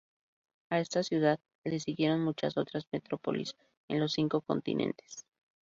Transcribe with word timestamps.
A 0.71 0.79
esta 0.79 1.03
ciudad 1.03 1.39
le 1.63 1.79
siguieron 1.79 2.23
muchas 2.25 2.57
otras 2.57 2.87
metrópolis 2.91 3.55
en 3.87 3.99
los 3.99 4.13
cinco 4.13 4.41
continentes. 4.41 5.27